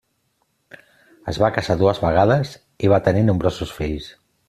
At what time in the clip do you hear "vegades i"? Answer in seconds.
2.07-2.93